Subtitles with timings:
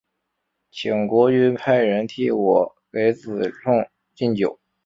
[0.71, 4.59] 请国君派人替我给子重进酒。